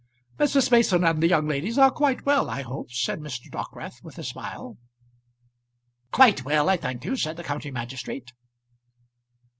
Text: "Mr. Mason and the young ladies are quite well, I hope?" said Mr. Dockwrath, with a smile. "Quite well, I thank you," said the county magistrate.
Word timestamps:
"Mr. 0.39 0.71
Mason 0.71 1.03
and 1.03 1.21
the 1.21 1.27
young 1.27 1.47
ladies 1.47 1.77
are 1.77 1.91
quite 1.91 2.25
well, 2.25 2.49
I 2.49 2.63
hope?" 2.63 2.89
said 2.91 3.19
Mr. 3.19 3.51
Dockwrath, 3.51 4.01
with 4.03 4.17
a 4.17 4.23
smile. 4.23 4.79
"Quite 6.11 6.43
well, 6.43 6.69
I 6.69 6.77
thank 6.77 7.05
you," 7.05 7.15
said 7.15 7.37
the 7.37 7.43
county 7.43 7.69
magistrate. 7.69 8.33